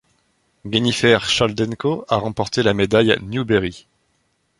Gennifer 0.65 1.19
Choldenko 1.29 2.05
a 2.09 2.15
remporté 2.17 2.63
la 2.63 2.73
médaille 2.73 3.19
Newbery. 3.21 3.85